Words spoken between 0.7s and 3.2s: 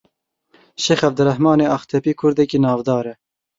Şêx Evdirehmanê Axtepî kurdekî navdar e.